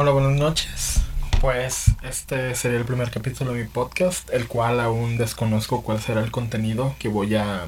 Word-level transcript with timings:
Hola, 0.00 0.12
buenas 0.12 0.38
noches. 0.38 1.00
Pues 1.40 1.86
este 2.04 2.54
sería 2.54 2.78
el 2.78 2.84
primer 2.84 3.10
capítulo 3.10 3.52
de 3.52 3.64
mi 3.64 3.68
podcast, 3.68 4.30
el 4.32 4.46
cual 4.46 4.78
aún 4.78 5.18
desconozco 5.18 5.82
cuál 5.82 6.00
será 6.00 6.22
el 6.22 6.30
contenido 6.30 6.94
que 7.00 7.08
voy 7.08 7.34
a 7.34 7.66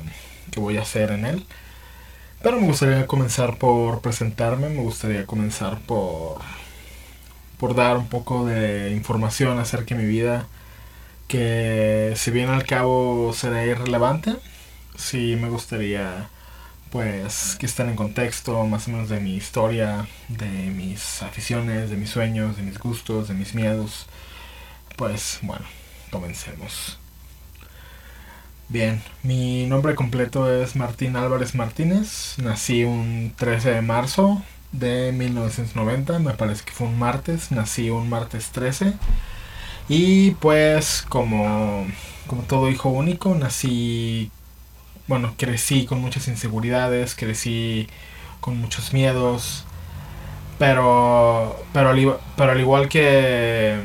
que 0.52 0.60
voy 0.60 0.76
a 0.76 0.82
hacer 0.82 1.10
en 1.10 1.26
él. 1.26 1.44
Pero 2.40 2.60
me 2.60 2.68
gustaría 2.68 3.04
comenzar 3.08 3.58
por 3.58 4.00
presentarme, 4.00 4.68
me 4.68 4.80
gustaría 4.80 5.26
comenzar 5.26 5.80
por 5.80 6.38
por 7.58 7.74
dar 7.74 7.96
un 7.96 8.06
poco 8.06 8.46
de 8.46 8.92
información 8.92 9.58
acerca 9.58 9.96
de 9.96 10.02
mi 10.02 10.08
vida 10.08 10.46
que 11.26 12.12
si 12.14 12.30
bien 12.30 12.48
al 12.48 12.64
cabo 12.64 13.32
será 13.34 13.66
irrelevante, 13.66 14.36
sí 14.96 15.36
me 15.36 15.48
gustaría 15.48 16.30
pues 16.90 17.56
que 17.58 17.66
estén 17.66 17.88
en 17.88 17.96
contexto 17.96 18.64
más 18.66 18.88
o 18.88 18.90
menos 18.90 19.08
de 19.08 19.20
mi 19.20 19.36
historia, 19.36 20.08
de 20.28 20.48
mis 20.48 21.22
aficiones, 21.22 21.90
de 21.90 21.96
mis 21.96 22.10
sueños, 22.10 22.56
de 22.56 22.62
mis 22.62 22.78
gustos, 22.78 23.28
de 23.28 23.34
mis 23.34 23.54
miedos. 23.54 24.06
Pues 24.96 25.38
bueno, 25.42 25.64
comencemos. 26.10 26.98
Bien, 28.68 29.02
mi 29.22 29.66
nombre 29.66 29.94
completo 29.94 30.52
es 30.52 30.76
Martín 30.76 31.16
Álvarez 31.16 31.54
Martínez. 31.54 32.36
Nací 32.38 32.84
un 32.84 33.32
13 33.36 33.70
de 33.70 33.82
marzo 33.82 34.42
de 34.72 35.12
1990, 35.12 36.18
me 36.20 36.34
parece 36.34 36.64
que 36.64 36.72
fue 36.72 36.86
un 36.86 36.98
martes, 36.98 37.50
nací 37.50 37.90
un 37.90 38.08
martes 38.08 38.50
13. 38.50 38.94
Y 39.88 40.32
pues 40.32 41.04
como, 41.08 41.86
como 42.26 42.42
todo 42.42 42.70
hijo 42.70 42.90
único, 42.90 43.34
nací 43.34 44.30
bueno, 45.10 45.34
crecí 45.36 45.86
con 45.86 46.00
muchas 46.00 46.28
inseguridades, 46.28 47.16
crecí 47.16 47.88
con 48.40 48.58
muchos 48.60 48.92
miedos, 48.92 49.64
pero, 50.56 51.64
pero, 51.72 51.90
al, 51.90 52.16
pero 52.36 52.52
al 52.52 52.60
igual 52.60 52.88
que, 52.88 53.76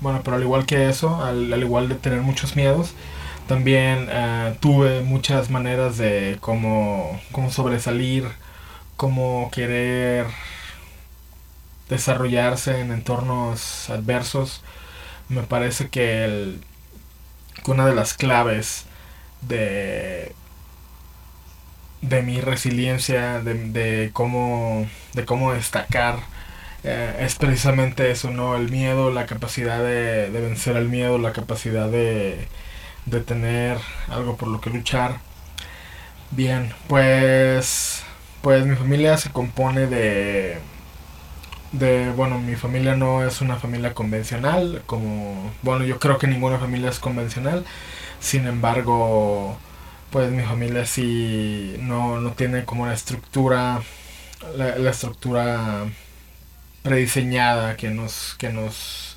bueno, 0.00 0.22
pero 0.24 0.36
al 0.36 0.42
igual 0.42 0.64
que 0.64 0.88
eso, 0.88 1.22
al, 1.22 1.62
igual 1.62 1.90
de 1.90 1.96
tener 1.96 2.22
muchos 2.22 2.56
miedos, 2.56 2.94
también 3.48 4.08
eh, 4.10 4.56
tuve 4.60 5.02
muchas 5.02 5.50
maneras 5.50 5.98
de 5.98 6.38
cómo, 6.40 7.20
cómo 7.30 7.50
sobresalir, 7.50 8.24
cómo 8.96 9.50
querer 9.52 10.26
desarrollarse 11.90 12.80
en 12.80 12.92
entornos 12.92 13.90
adversos. 13.90 14.62
Me 15.28 15.42
parece 15.42 15.90
que, 15.90 16.24
el, 16.24 16.60
que 17.62 17.70
una 17.70 17.86
de 17.86 17.94
las 17.94 18.14
claves 18.14 18.86
de 19.42 20.34
de 22.02 22.22
mi 22.22 22.40
resiliencia, 22.40 23.40
de, 23.40 24.10
cómo, 24.12 24.86
de 25.14 25.24
cómo 25.24 25.52
destacar, 25.52 26.18
eh, 26.84 27.16
es 27.20 27.36
precisamente 27.36 28.10
eso, 28.10 28.30
¿no? 28.30 28.56
El 28.56 28.70
miedo, 28.70 29.10
la 29.10 29.26
capacidad 29.26 29.82
de, 29.82 30.30
vencer 30.30 30.76
el 30.76 30.88
miedo, 30.88 31.18
la 31.18 31.32
capacidad 31.32 31.88
de, 31.90 32.46
de 33.06 33.20
tener 33.20 33.78
algo 34.08 34.36
por 34.36 34.48
lo 34.48 34.60
que 34.60 34.70
luchar. 34.70 35.18
Bien, 36.30 36.72
pues, 36.88 38.02
pues 38.42 38.66
mi 38.66 38.76
familia 38.76 39.16
se 39.16 39.30
compone 39.30 39.86
de, 39.86 40.58
de, 41.72 42.10
bueno, 42.12 42.38
mi 42.40 42.56
familia 42.56 42.96
no 42.96 43.24
es 43.26 43.40
una 43.40 43.56
familia 43.56 43.94
convencional, 43.94 44.82
como, 44.86 45.52
bueno, 45.62 45.84
yo 45.84 45.98
creo 45.98 46.18
que 46.18 46.26
ninguna 46.26 46.58
familia 46.58 46.90
es 46.90 46.98
convencional. 46.98 47.64
Sin 48.20 48.46
embargo, 48.46 49.56
pues 50.10 50.30
mi 50.30 50.42
familia 50.42 50.86
sí 50.86 51.76
no, 51.80 52.20
no 52.20 52.32
tiene 52.32 52.64
como 52.64 52.86
la 52.86 52.94
estructura, 52.94 53.82
la, 54.56 54.90
estructura 54.90 55.86
prediseñada 56.82 57.76
que 57.76 57.90
nos, 57.90 58.34
que 58.38 58.50
nos, 58.50 59.16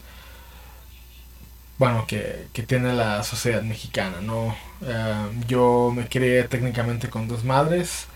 bueno, 1.78 2.06
que, 2.08 2.50
tiene 2.68 2.94
la 2.94 3.24
sociedad 3.24 3.64
mexicana, 3.64 4.22
¿no? 4.22 4.56
Eh, 4.86 5.30
yo 5.48 5.92
me 5.96 6.08
crié 6.08 6.44
técnicamente 6.44 7.10
con 7.10 7.28
dos 7.28 7.44
madres. 7.44 8.08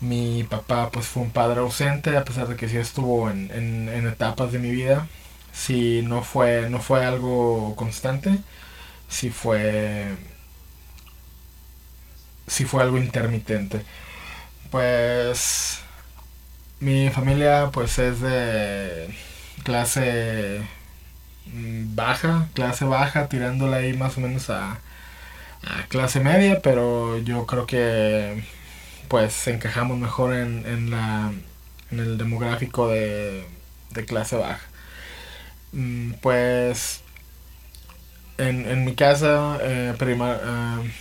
Mi 0.00 0.44
papá 0.44 0.90
pues 0.90 1.06
fue 1.06 1.22
un 1.22 1.30
padre 1.30 1.60
ausente, 1.60 2.16
a 2.16 2.24
pesar 2.24 2.48
de 2.48 2.56
que 2.56 2.68
sí 2.68 2.76
estuvo 2.76 3.30
en, 3.30 3.50
en, 3.52 3.88
en 3.88 4.06
etapas 4.08 4.52
de 4.52 4.58
mi 4.58 4.70
vida. 4.70 5.08
Sí, 5.52 6.02
no 6.04 6.22
fue, 6.22 6.68
no 6.70 6.80
fue 6.80 7.04
algo 7.04 7.74
constante 7.76 8.38
si 9.14 9.30
fue 9.30 10.16
si 12.46 12.64
fue 12.64 12.82
algo 12.82 12.98
intermitente. 12.98 13.82
Pues 14.70 15.80
mi 16.80 17.10
familia 17.10 17.70
pues 17.72 17.98
es 17.98 18.20
de 18.20 19.14
clase 19.64 20.62
baja, 21.46 22.48
clase 22.54 22.84
baja, 22.84 23.28
tirándola 23.28 23.78
ahí 23.78 23.92
más 23.94 24.16
o 24.18 24.20
menos 24.20 24.50
a, 24.50 24.72
a 25.62 25.86
clase 25.88 26.20
media, 26.20 26.60
pero 26.62 27.18
yo 27.18 27.46
creo 27.46 27.66
que 27.66 28.44
pues 29.08 29.48
encajamos 29.48 29.98
mejor 29.98 30.34
en, 30.34 30.66
en, 30.66 30.90
la, 30.90 31.32
en 31.92 32.00
el 32.00 32.18
demográfico 32.18 32.88
de, 32.88 33.46
de 33.92 34.06
clase 34.06 34.36
baja. 34.36 34.60
Mm, 35.72 36.12
pues 36.22 37.02
en, 38.38 38.68
en 38.68 38.84
mi 38.84 38.94
casa 38.94 39.58
eh, 39.62 39.94
eh 39.98 40.92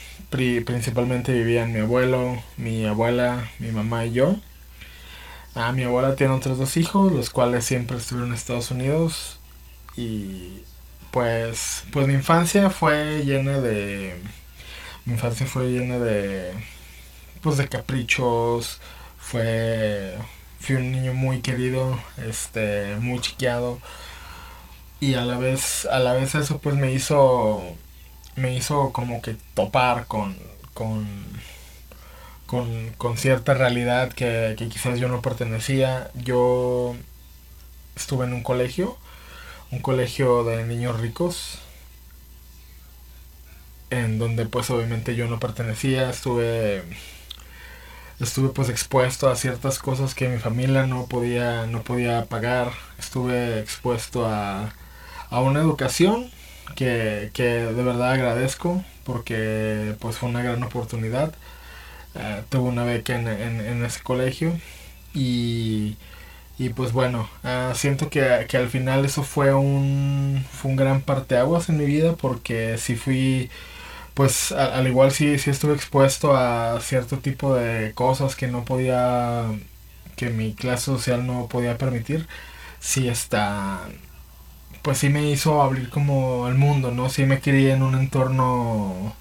principalmente 0.65 1.33
vivían 1.33 1.71
mi 1.71 1.79
abuelo, 1.79 2.41
mi 2.57 2.85
abuela, 2.85 3.51
mi 3.59 3.71
mamá 3.71 4.05
y 4.05 4.13
yo. 4.13 4.35
Ah, 5.55 5.71
mi 5.71 5.83
abuela 5.83 6.15
tiene 6.15 6.33
otros 6.33 6.57
dos 6.57 6.77
hijos, 6.77 7.11
los 7.11 7.29
cuales 7.29 7.65
siempre 7.65 7.97
estuvieron 7.97 8.29
en 8.31 8.35
Estados 8.35 8.71
Unidos. 8.71 9.39
Y 9.95 10.63
pues, 11.11 11.85
pues 11.91 12.07
mi 12.07 12.15
infancia 12.15 12.69
fue 12.71 13.23
llena 13.25 13.59
de... 13.59 14.15
Mi 15.05 15.13
infancia 15.13 15.45
fue 15.45 15.69
llena 15.69 15.99
de... 15.99 16.53
Pues 17.41 17.57
de 17.57 17.67
caprichos. 17.69 18.79
Fue... 19.19 20.15
Fui 20.59 20.75
un 20.77 20.91
niño 20.91 21.13
muy 21.13 21.41
querido, 21.41 21.99
este, 22.17 22.95
muy 23.01 23.19
chiqueado 23.19 23.79
y 25.03 25.15
a 25.15 25.25
la 25.25 25.37
vez 25.37 25.85
a 25.91 25.99
la 25.99 26.13
vez 26.13 26.35
eso 26.35 26.59
pues 26.59 26.75
me 26.75 26.93
hizo 26.93 27.61
me 28.35 28.55
hizo 28.55 28.91
como 28.93 29.21
que 29.21 29.35
topar 29.53 30.07
con 30.07 30.37
con 30.73 31.07
con, 32.97 33.17
cierta 33.17 33.53
realidad 33.55 34.13
que, 34.13 34.55
quizás 34.71 34.99
yo 34.99 35.07
no 35.07 35.21
pertenecía. 35.21 36.11
Yo 36.13 36.95
estuve 37.95 38.25
en 38.25 38.33
un 38.33 38.43
colegio 38.43 38.97
un 39.71 39.79
colegio 39.79 40.43
de 40.43 40.65
niños 40.65 40.99
ricos 40.99 41.59
en 43.89 44.19
donde 44.19 44.45
pues 44.45 44.69
obviamente 44.69 45.15
yo 45.15 45.27
no 45.27 45.39
pertenecía. 45.39 46.09
Estuve 46.09 46.83
estuve 48.19 48.49
pues 48.49 48.69
expuesto 48.69 49.29
a 49.29 49.35
ciertas 49.35 49.79
cosas 49.79 50.15
que 50.15 50.29
mi 50.29 50.39
familia 50.39 50.85
no 50.87 51.07
podía 51.07 51.65
no 51.67 51.83
podía 51.83 52.25
pagar. 52.25 52.71
Estuve 52.99 53.59
expuesto 53.59 54.27
a 54.27 54.73
a 55.33 55.41
una 55.41 55.61
educación 55.61 56.29
que, 56.75 57.31
de 57.33 57.83
verdad 57.83 58.11
agradezco 58.11 58.83
porque 59.03 59.95
pues 59.99 60.17
fue 60.17 60.29
una 60.29 60.43
gran 60.43 60.61
oportunidad. 60.61 61.33
Eh, 62.15 62.43
tuve 62.49 62.69
una 62.69 62.83
beca 62.83 63.15
en, 63.15 63.83
ese 63.83 64.03
colegio 64.03 64.53
y, 65.13 65.97
pues 66.75 66.91
bueno, 66.93 67.27
eh, 67.43 67.71
siento 67.75 68.09
que, 68.09 68.21
al 68.23 68.69
final 68.69 69.05
eso 69.05 69.23
fue 69.23 69.53
un, 69.55 70.45
fue 70.51 70.71
un 70.71 70.77
gran 70.77 71.01
parteaguas 71.01 71.67
en 71.69 71.77
mi 71.77 71.85
vida 71.85 72.13
porque 72.15 72.77
si 72.77 72.95
fui, 72.95 73.49
pues 74.13 74.51
al, 74.51 74.87
igual 74.87 75.11
si 75.11 75.39
sí 75.39 75.49
estuve 75.49 75.73
expuesto 75.73 76.35
a 76.37 76.79
cierto 76.81 77.17
tipo 77.19 77.55
de 77.55 77.93
cosas 77.95 78.35
que 78.35 78.47
no 78.47 78.65
podía, 78.65 79.45
que 80.15 80.29
mi 80.29 80.53
clase 80.53 80.85
social 80.85 81.25
no 81.25 81.47
podía 81.47 81.77
permitir, 81.79 82.27
sí 82.79 83.07
está 83.09 83.81
pues 84.83 84.99
sí 84.99 85.09
me 85.09 85.29
hizo 85.29 85.61
abrir 85.63 85.89
como 85.89 86.47
el 86.47 86.55
mundo, 86.55 86.91
¿no? 86.91 87.09
Sí 87.09 87.25
me 87.25 87.41
crié 87.41 87.73
en 87.73 87.83
un 87.83 87.95
entorno 87.95 89.15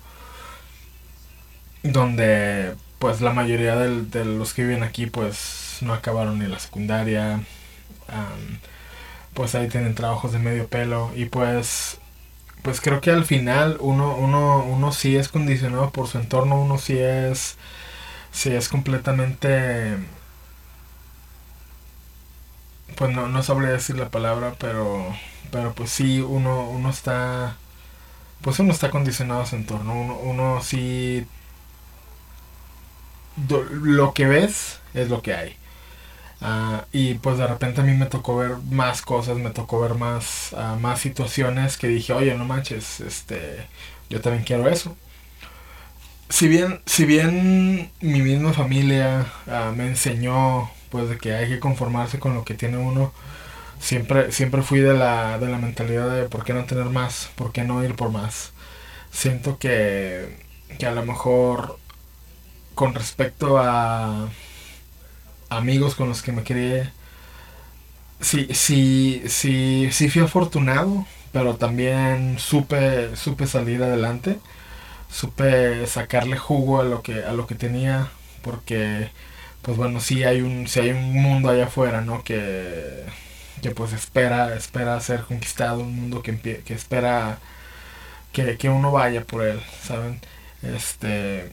donde 1.82 2.74
pues 2.98 3.20
la 3.20 3.32
mayoría 3.32 3.76
de 3.76 4.24
los 4.24 4.54
que 4.54 4.64
viven 4.64 4.82
aquí 4.84 5.06
pues 5.06 5.78
no 5.82 5.94
acabaron 5.94 6.38
ni 6.38 6.46
la 6.46 6.58
secundaria, 6.58 7.40
pues 9.34 9.54
ahí 9.54 9.68
tienen 9.68 9.94
trabajos 9.94 10.32
de 10.32 10.38
medio 10.38 10.68
pelo 10.68 11.10
y 11.16 11.26
pues 11.26 11.98
pues 12.62 12.80
creo 12.80 13.00
que 13.00 13.10
al 13.10 13.24
final 13.24 13.76
uno, 13.80 14.16
uno, 14.16 14.64
uno 14.64 14.92
sí 14.92 15.16
es 15.16 15.28
condicionado 15.28 15.90
por 15.90 16.06
su 16.08 16.18
entorno, 16.18 16.60
uno 16.62 16.78
sí 16.78 16.98
es, 16.98 17.56
sí 18.32 18.50
es 18.52 18.68
completamente, 18.68 19.98
pues 22.96 23.10
no, 23.14 23.28
no 23.28 23.42
sabría 23.42 23.70
decir 23.70 23.96
la 23.98 24.10
palabra, 24.10 24.54
pero 24.58 25.14
pero 25.52 25.74
pues 25.74 25.90
sí, 25.90 26.20
uno, 26.20 26.68
uno 26.70 26.90
está, 26.90 27.56
pues 28.42 28.58
uno 28.60 28.72
está 28.72 28.90
condicionado 28.90 29.42
a 29.42 29.46
su 29.46 29.56
entorno, 29.56 29.94
uno, 29.94 30.16
uno 30.18 30.62
sí, 30.62 31.26
lo 33.48 34.12
que 34.14 34.26
ves 34.26 34.80
es 34.94 35.08
lo 35.08 35.22
que 35.22 35.34
hay. 35.34 35.56
Ah, 36.40 36.86
y 36.92 37.14
pues 37.14 37.38
de 37.38 37.46
repente 37.46 37.80
a 37.82 37.84
mí 37.84 37.94
me 37.94 38.06
tocó 38.06 38.36
ver 38.36 38.56
más 38.70 39.02
cosas, 39.02 39.38
me 39.38 39.50
tocó 39.50 39.80
ver 39.80 39.94
más, 39.94 40.54
ah, 40.56 40.76
más 40.80 41.00
situaciones 41.00 41.78
que 41.78 41.88
dije, 41.88 42.12
oye, 42.14 42.34
no 42.36 42.44
manches, 42.46 43.00
este, 43.00 43.66
yo 44.10 44.20
también 44.20 44.44
quiero 44.44 44.68
eso. 44.68 44.96
Si 46.28 46.48
bien, 46.48 46.80
si 46.86 47.04
bien 47.04 47.90
mi 48.00 48.22
misma 48.22 48.52
familia 48.52 49.26
ah, 49.46 49.72
me 49.76 49.86
enseñó 49.86 50.70
pues 50.92 51.10
de 51.10 51.18
que 51.18 51.34
hay 51.34 51.48
que 51.50 51.60
conformarse 51.60 52.20
con 52.20 52.34
lo 52.36 52.44
que 52.46 52.54
tiene 52.54 52.78
uno, 52.78 53.12
siempre, 53.80 54.32
siempre 54.32 54.62
fui 54.62 54.80
de 54.80 54.94
la, 54.94 55.38
de 55.38 55.48
la 55.48 55.58
mentalidad 55.58 56.10
de 56.14 56.24
por 56.28 56.44
qué 56.44 56.54
no 56.54 56.64
tener 56.66 56.86
más, 56.86 57.30
por 57.36 57.52
qué 57.52 57.64
no 57.64 57.84
ir 57.84 57.96
por 57.96 58.10
más. 58.12 58.52
Siento 59.12 59.58
que, 59.58 60.38
que 60.78 60.86
a 60.86 60.92
lo 60.92 61.04
mejor 61.04 61.78
con 62.74 62.94
respecto 62.94 63.58
a 63.58 64.28
amigos 65.50 65.94
con 65.94 66.08
los 66.08 66.22
que 66.22 66.32
me 66.32 66.42
crié, 66.44 66.90
sí, 68.20 68.48
sí, 68.52 69.22
sí, 69.26 69.88
sí 69.92 70.08
fui 70.10 70.22
afortunado, 70.22 71.06
pero 71.32 71.56
también 71.56 72.38
supe, 72.38 73.16
supe 73.16 73.46
salir 73.46 73.82
adelante, 73.82 74.38
supe 75.10 75.86
sacarle 75.86 76.38
jugo 76.38 76.80
a 76.80 76.84
lo 76.84 77.02
que, 77.02 77.24
a 77.24 77.32
lo 77.32 77.46
que 77.46 77.54
tenía, 77.56 78.10
porque, 78.42 79.10
pues 79.62 79.76
bueno, 79.76 80.00
sí 80.00 80.24
hay 80.24 80.42
un, 80.42 80.66
sí 80.68 80.80
hay 80.80 80.90
un 80.90 81.14
mundo 81.14 81.50
allá 81.50 81.66
afuera, 81.66 82.00
¿no? 82.02 82.24
Que, 82.24 83.04
que 83.62 83.70
pues 83.72 83.92
espera, 83.92 84.54
espera 84.56 85.00
ser 85.00 85.22
conquistado, 85.22 85.80
un 85.80 85.96
mundo 85.96 86.22
que, 86.22 86.38
que 86.38 86.74
espera 86.74 87.38
que, 88.32 88.56
que 88.58 88.68
uno 88.68 88.92
vaya 88.92 89.24
por 89.24 89.44
él, 89.44 89.60
¿saben? 89.82 90.20
Este, 90.62 91.52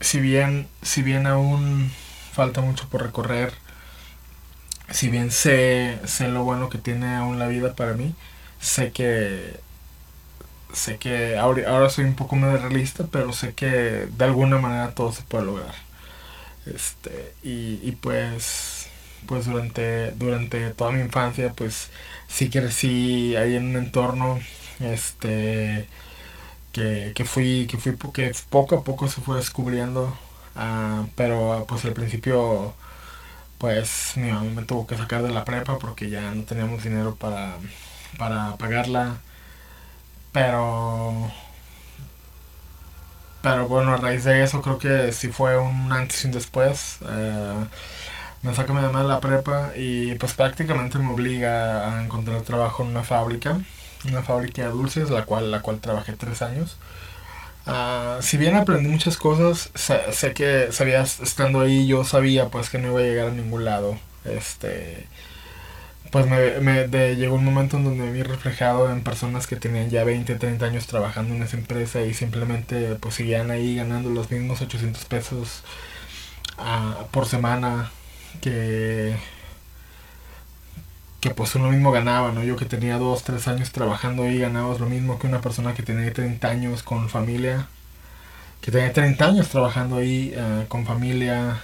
si 0.00 0.20
bien, 0.20 0.68
si 0.82 1.02
bien 1.02 1.26
aún 1.26 1.92
falta 2.32 2.60
mucho 2.62 2.88
por 2.88 3.02
recorrer. 3.02 3.54
Si 4.90 5.08
bien 5.10 5.30
sé, 5.30 5.98
sé 6.04 6.28
lo 6.28 6.44
bueno 6.44 6.68
que 6.68 6.78
tiene 6.78 7.14
aún 7.16 7.38
la 7.38 7.48
vida 7.48 7.74
para 7.74 7.94
mí, 7.94 8.14
sé 8.60 8.92
que 8.92 9.60
sé 10.72 10.98
que 10.98 11.36
ahora, 11.38 11.70
ahora 11.70 11.90
soy 11.90 12.04
un 12.04 12.14
poco 12.16 12.36
más 12.36 12.60
realista, 12.60 13.04
pero 13.10 13.32
sé 13.32 13.54
que 13.54 13.66
de 13.66 14.24
alguna 14.24 14.58
manera 14.58 14.94
todo 14.94 15.12
se 15.12 15.22
puede 15.22 15.44
lograr. 15.46 15.83
Este, 16.66 17.34
y, 17.42 17.80
y 17.82 17.92
pues 18.00 18.88
pues 19.26 19.46
durante 19.46 20.10
durante 20.12 20.70
toda 20.72 20.92
mi 20.92 21.00
infancia 21.00 21.52
pues 21.54 21.90
sí 22.28 22.50
crecí 22.50 23.36
ahí 23.36 23.56
en 23.56 23.66
un 23.68 23.76
entorno 23.76 24.38
este 24.80 25.88
que, 26.72 27.12
que 27.14 27.24
fui 27.24 27.66
que 27.68 27.78
fui 27.78 27.92
poco 28.50 28.76
a 28.76 28.84
poco 28.84 29.08
se 29.08 29.20
fue 29.22 29.36
descubriendo 29.38 30.16
Ah, 30.56 31.06
pero 31.16 31.64
pues 31.68 31.84
al 31.84 31.94
principio 31.94 32.74
pues 33.58 34.14
mi 34.16 34.30
mamá 34.32 34.50
me 34.50 34.62
tuvo 34.64 34.86
que 34.86 34.96
sacar 34.96 35.22
de 35.22 35.30
la 35.32 35.44
prepa 35.44 35.78
porque 35.78 36.10
ya 36.10 36.32
no 36.34 36.44
teníamos 36.44 36.84
dinero 36.84 37.16
para, 37.16 37.56
para 38.18 38.56
pagarla. 38.58 39.18
Pero 40.32 41.30
pero 43.44 43.68
bueno, 43.68 43.92
a 43.92 43.98
raíz 43.98 44.24
de 44.24 44.42
eso 44.42 44.62
creo 44.62 44.78
que 44.78 45.12
sí 45.12 45.28
fue 45.28 45.58
un 45.58 45.92
antes 45.92 46.24
y 46.24 46.28
un 46.28 46.32
después. 46.32 46.96
Eh, 47.06 47.64
me 48.40 48.54
saca 48.54 48.72
mi 48.72 48.80
mamá 48.80 49.02
de 49.02 49.08
la 49.08 49.20
prepa 49.20 49.72
y 49.76 50.14
pues 50.14 50.32
prácticamente 50.32 50.98
me 50.98 51.12
obliga 51.12 51.98
a 51.98 52.02
encontrar 52.02 52.40
trabajo 52.40 52.82
en 52.82 52.88
una 52.88 53.02
fábrica, 53.02 53.60
una 54.08 54.22
fábrica 54.22 54.62
de 54.62 54.70
dulces, 54.70 55.10
la 55.10 55.26
cual, 55.26 55.50
la 55.50 55.60
cual 55.60 55.78
trabajé 55.80 56.14
tres 56.14 56.40
años. 56.40 56.78
Uh, 57.66 58.22
si 58.22 58.38
bien 58.38 58.56
aprendí 58.56 58.88
muchas 58.88 59.18
cosas, 59.18 59.70
sé, 59.74 60.32
que 60.32 60.68
sabía, 60.72 61.02
estando 61.02 61.60
ahí, 61.60 61.86
yo 61.86 62.02
sabía 62.04 62.48
pues 62.48 62.70
que 62.70 62.78
no 62.78 62.92
iba 62.92 63.00
a 63.00 63.02
llegar 63.02 63.28
a 63.28 63.32
ningún 63.32 63.66
lado. 63.66 63.98
Este, 64.24 65.06
pues 66.14 66.28
me, 66.28 66.60
me 66.60 67.16
llegó 67.16 67.34
un 67.34 67.44
momento 67.44 67.76
en 67.76 67.82
donde 67.82 68.04
me 68.04 68.12
vi 68.12 68.22
reflejado 68.22 68.88
en 68.88 69.02
personas 69.02 69.48
que 69.48 69.56
tenían 69.56 69.90
ya 69.90 70.04
20, 70.04 70.36
30 70.36 70.64
años 70.64 70.86
trabajando 70.86 71.34
en 71.34 71.42
esa 71.42 71.56
empresa 71.56 72.02
y 72.02 72.14
simplemente 72.14 72.94
pues 73.00 73.16
seguían 73.16 73.50
ahí 73.50 73.74
ganando 73.74 74.10
los 74.10 74.30
mismos 74.30 74.60
800 74.62 75.04
pesos 75.06 75.64
uh, 76.58 77.04
por 77.10 77.26
semana 77.26 77.90
que 78.40 79.16
que 81.20 81.30
pues 81.30 81.56
uno 81.56 81.70
mismo 81.70 81.90
ganaba, 81.90 82.30
¿no? 82.30 82.44
Yo 82.44 82.54
que 82.56 82.66
tenía 82.66 82.98
dos, 82.98 83.24
tres 83.24 83.48
años 83.48 83.72
trabajando 83.72 84.22
ahí 84.22 84.38
ganabas 84.38 84.78
lo 84.78 84.86
mismo 84.86 85.18
que 85.18 85.26
una 85.26 85.40
persona 85.40 85.74
que 85.74 85.82
tenía 85.82 86.12
30 86.12 86.48
años 86.48 86.84
con 86.84 87.08
familia, 87.08 87.66
que 88.60 88.70
tenía 88.70 88.92
30 88.92 89.26
años 89.26 89.48
trabajando 89.48 89.96
ahí 89.96 90.32
eh, 90.36 90.66
con 90.68 90.86
familia, 90.86 91.60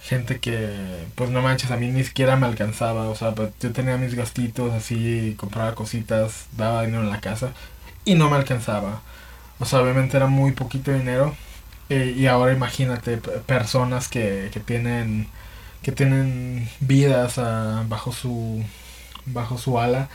gente 0.00 0.40
que 0.40 1.06
pues 1.14 1.30
no 1.30 1.42
manches, 1.42 1.70
a 1.70 1.76
mí 1.76 1.88
ni 1.90 2.04
siquiera 2.04 2.36
me 2.36 2.46
alcanzaba, 2.46 3.08
o 3.08 3.14
sea, 3.14 3.34
pues, 3.34 3.50
yo 3.60 3.72
tenía 3.72 3.96
mis 3.98 4.14
gastitos 4.14 4.72
así, 4.72 5.34
compraba 5.38 5.74
cositas, 5.74 6.46
daba 6.56 6.84
dinero 6.84 7.02
en 7.02 7.10
la 7.10 7.20
casa 7.20 7.52
y 8.04 8.14
no 8.14 8.30
me 8.30 8.36
alcanzaba. 8.36 9.02
O 9.60 9.64
sea, 9.66 9.80
obviamente 9.82 10.16
era 10.16 10.26
muy 10.26 10.52
poquito 10.52 10.92
dinero. 10.92 11.34
Eh, 11.90 12.14
y 12.16 12.26
ahora 12.26 12.52
imagínate 12.52 13.18
personas 13.18 14.08
que, 14.08 14.50
que 14.52 14.60
tienen 14.60 15.28
que 15.82 15.92
tienen 15.92 16.68
vidas 16.80 17.38
ah, 17.38 17.84
bajo 17.88 18.12
su 18.12 18.64
bajo 19.26 19.58
su 19.58 19.78
ala 19.78 20.08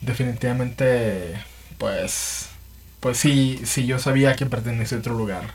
definitivamente 0.00 1.34
pues 1.78 2.48
pues 3.00 3.18
sí 3.18 3.60
sí 3.64 3.86
yo 3.86 3.98
sabía 3.98 4.36
que 4.36 4.46
pertenece 4.46 4.96
a 4.96 4.98
otro 4.98 5.14
lugar 5.14 5.54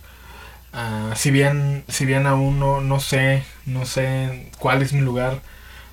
uh, 0.73 1.15
si 1.15 1.31
bien 1.31 1.83
si 1.87 2.05
bien 2.05 2.27
aún 2.27 2.59
no, 2.59 2.81
no 2.81 2.99
sé 2.99 3.43
no 3.65 3.85
sé 3.85 4.51
cuál 4.59 4.81
es 4.81 4.93
mi 4.93 5.01
lugar 5.01 5.41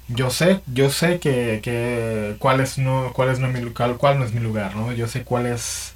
yo 0.09 0.31
sé 0.31 0.61
yo 0.67 0.91
sé 0.91 1.21
que, 1.21 1.61
que 1.63 2.37
cuál 2.39 2.61
es 2.61 2.79
no 2.79 3.13
cuál 3.15 3.31
es 3.31 3.39
no 3.39 3.49
mi 3.49 3.61
cuál, 3.71 3.97
cuál 3.97 4.19
no 4.19 4.25
es 4.25 4.33
mi 4.33 4.41
lugar 4.41 4.75
no 4.77 4.93
yo 4.93 5.07
sé 5.07 5.25
cuál 5.25 5.47
es 5.47 5.95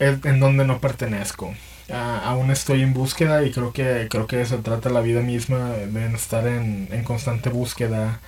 en 0.00 0.40
donde 0.40 0.64
no 0.64 0.80
pertenezco. 0.80 1.54
Aún 1.92 2.50
estoy 2.50 2.82
en 2.82 2.94
búsqueda 2.94 3.44
y 3.44 3.52
creo 3.52 3.72
que 3.72 4.08
creo 4.10 4.26
que 4.26 4.40
eso 4.40 4.58
trata 4.58 4.90
la 4.90 5.00
vida 5.00 5.20
misma 5.20 5.70
de 5.70 6.06
estar 6.14 6.46
en, 6.46 6.88
en, 6.90 7.04
constante 7.04 7.48
búsqueda 7.48 8.20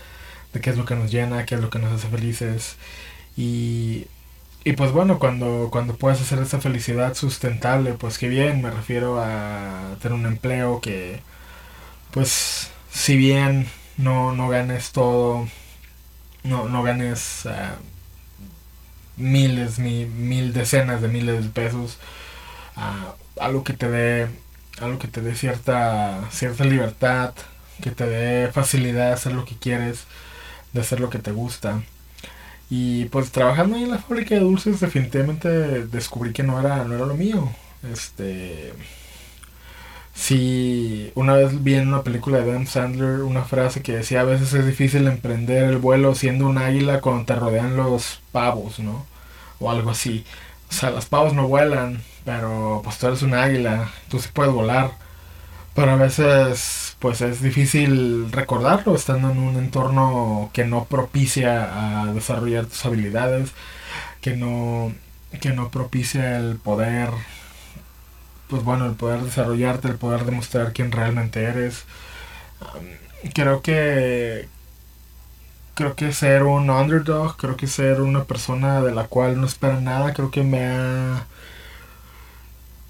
de 0.53 0.61
qué 0.61 0.71
es 0.71 0.77
lo 0.77 0.85
que 0.85 0.95
nos 0.95 1.11
llena, 1.11 1.45
qué 1.45 1.57
es 1.57 1.61
lo 1.61 1.71
que 1.71 1.81
nos 1.81 1.93
hace 1.93 2.09
felices. 2.09 2.77
Y, 3.37 4.07
y 4.69 4.73
pues 4.75 4.93
bueno, 4.93 5.19
cuando, 5.19 5.69
cuando 5.73 5.97
puedes 5.97 6.21
hacer 6.21 6.41
esa 6.41 6.61
felicidad 6.61 7.15
sustentable, 7.15 7.95
pues 7.95 8.19
qué 8.19 8.29
bien, 8.29 8.61
me 8.61 8.71
refiero 8.71 9.19
a 9.19 9.97
tener 10.03 10.13
un 10.19 10.27
empleo 10.27 10.83
que 10.83 11.23
pues 12.11 12.71
si 12.91 13.17
bien 13.17 13.67
no, 13.97 14.33
no 14.33 14.49
ganes 14.51 14.93
todo, 14.93 15.49
no, 16.45 16.69
no 16.69 16.83
ganes 16.83 17.47
uh, 17.47 17.81
miles, 19.17 19.79
mil, 19.79 20.07
mil 20.09 20.53
decenas 20.53 21.01
de 21.01 21.09
miles 21.09 21.45
de 21.45 21.49
pesos, 21.51 21.99
uh, 22.77 23.43
algo 23.43 23.65
que 23.65 23.73
te 23.73 23.89
dé 23.89 24.29
algo 24.83 24.99
que 24.99 25.09
te 25.09 25.23
dé 25.23 25.35
cierta 25.35 26.29
cierta 26.31 26.65
libertad 26.65 27.33
que 27.83 27.91
te 27.91 28.07
dé 28.07 28.53
facilidad 28.53 29.09
de 29.09 29.13
hacer 29.15 29.33
lo 29.33 29.47
que 29.47 29.57
quieres 29.57 30.05
de 30.75 30.83
hacer 30.83 31.01
lo 31.01 31.09
que 31.11 31.21
te 31.21 31.33
gusta 31.33 31.83
y 32.71 33.07
pues 33.07 33.31
trabajando 33.33 33.77
ahí 33.77 33.85
en 33.85 33.91
la 33.91 33.99
fábrica 33.99 34.35
de 34.35 34.43
dulces 34.43 34.81
definitivamente 34.81 35.49
descubrí 35.87 36.33
que 36.33 36.43
no 36.43 36.61
era 36.61 36.85
no 36.85 36.95
era 36.95 37.07
lo 37.07 37.15
mío. 37.15 37.51
Este 37.93 38.73
sí 40.15 41.13
una 41.15 41.35
vez 41.35 41.63
vi 41.63 41.75
en 41.75 41.89
una 41.89 42.03
película 42.03 42.39
de 42.39 42.53
Dan 42.53 42.67
Sandler 42.67 43.21
una 43.23 43.45
frase 43.45 43.83
que 43.83 43.97
decía 43.97 44.21
a 44.21 44.25
veces 44.25 44.53
es 44.53 44.67
difícil 44.67 45.07
emprender 45.07 45.65
el 45.65 45.79
vuelo 45.79 46.15
siendo 46.15 46.47
un 46.47 46.59
águila 46.59 47.01
cuando 47.01 47.25
te 47.25 47.37
rodean 47.37 47.77
los 47.77 48.21
pavos 48.33 48.79
no 48.81 49.07
o 49.61 49.71
algo 49.71 49.91
así. 49.91 50.25
O 50.71 50.73
sea 50.73 50.91
los 50.91 51.07
pavos 51.07 51.35
no 51.35 51.49
vuelan 51.49 52.03
pero 52.25 52.83
pues 52.85 52.99
tú 52.99 53.07
eres 53.07 53.23
un 53.23 53.35
águila, 53.35 53.91
tú 54.11 54.19
sí 54.19 54.29
puedes 54.33 54.53
volar. 54.53 54.93
Pero 55.79 55.93
a 55.93 55.97
veces 55.97 56.97
pues 56.99 57.21
es 57.21 57.41
difícil 57.41 58.33
recordarlo 58.33 58.97
estando 58.97 59.31
en 59.31 59.39
un 59.39 59.55
entorno 59.57 60.51
que 60.53 60.65
no 60.65 60.87
propicia 60.87 62.03
a 62.03 62.13
desarrollar 62.13 62.67
tus 62.67 62.85
habilidades, 62.85 63.53
que 64.21 64.35
no, 64.37 64.93
que 65.41 65.51
no 65.51 65.71
propicia 65.71 66.37
el 66.39 66.57
poder, 66.57 67.11
pues 68.49 68.65
bueno, 68.65 68.87
el 68.87 68.95
poder 68.97 69.21
desarrollarte, 69.21 69.87
el 69.87 69.99
poder 69.99 70.25
demostrar 70.25 70.73
quién 70.73 70.91
realmente 70.91 71.45
eres. 71.45 71.85
creo 73.33 73.63
que 73.63 74.49
creo 75.75 75.95
que 75.95 76.13
ser 76.13 76.43
un 76.43 76.71
underdog, 76.71 77.37
creo 77.37 77.57
que 77.57 77.69
ser 77.69 78.01
una 78.01 78.25
persona 78.25 78.83
de 78.83 78.93
la 78.93 79.05
cual 79.07 79.41
no 79.41 79.47
espera 79.47 79.81
nada, 79.81 80.13
creo 80.13 80.33
que 80.33 80.43
me 80.43 80.67
ha 80.67 81.27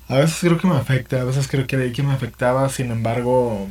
a 0.08 0.16
veces 0.18 0.38
creo 0.40 0.58
que 0.58 0.66
me 0.66 0.76
afecta, 0.76 1.20
a 1.20 1.24
veces 1.24 1.48
creo 1.48 1.66
que 1.66 1.92
que 1.92 2.02
me 2.02 2.12
afectaba, 2.12 2.68
sin 2.68 2.90
embargo, 2.90 3.68